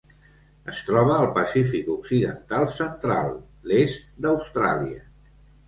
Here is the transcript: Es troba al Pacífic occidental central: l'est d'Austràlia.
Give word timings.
Es 0.71 0.79
troba 0.87 1.13
al 1.23 1.29
Pacífic 1.35 1.91
occidental 1.97 2.67
central: 2.79 3.31
l'est 3.75 4.11
d'Austràlia. 4.27 5.09